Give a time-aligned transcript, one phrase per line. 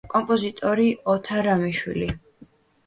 [0.13, 2.13] კომპოზიტორი ოთარ რამიშვილი.